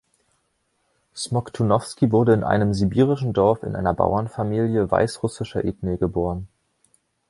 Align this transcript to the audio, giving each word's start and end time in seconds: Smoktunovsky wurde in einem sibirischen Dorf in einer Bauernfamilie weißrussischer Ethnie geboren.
Smoktunovsky 1.15 2.11
wurde 2.11 2.33
in 2.33 2.43
einem 2.43 2.73
sibirischen 2.73 3.33
Dorf 3.33 3.61
in 3.61 3.75
einer 3.75 3.93
Bauernfamilie 3.93 4.89
weißrussischer 4.89 5.63
Ethnie 5.63 5.99
geboren. 5.99 6.47